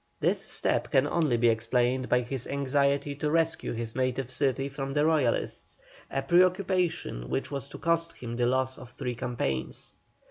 [0.19, 4.93] This step can only be explained by his anxiety to rescue his native city from
[4.93, 5.77] the Royalists,
[6.09, 9.93] a preoccupation which was to cost him the loss of three campaigns.